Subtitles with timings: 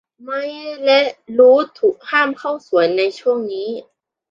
[0.23, 0.99] ไมค์และ
[1.37, 3.69] รูธถูกห้ามเข้าสวนในช่วงนี้